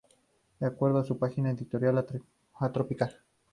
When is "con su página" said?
0.97-1.51